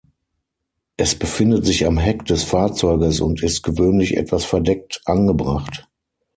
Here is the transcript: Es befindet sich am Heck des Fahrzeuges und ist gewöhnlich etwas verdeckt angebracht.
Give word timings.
Es 0.97 1.13
befindet 1.13 1.63
sich 1.63 1.85
am 1.85 1.99
Heck 1.99 2.25
des 2.25 2.43
Fahrzeuges 2.43 3.21
und 3.21 3.43
ist 3.43 3.61
gewöhnlich 3.61 4.17
etwas 4.17 4.45
verdeckt 4.45 4.99
angebracht. 5.05 5.87